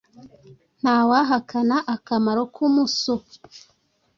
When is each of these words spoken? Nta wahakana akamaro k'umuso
Nta 0.81 0.95
wahakana 1.09 1.77
akamaro 1.95 2.41
k'umuso 2.53 3.13